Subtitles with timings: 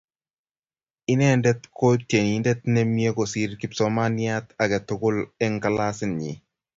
[1.13, 6.33] Inendet ko tyenindet ne mie kosir kipsomaniat age tugul eng klasinyi.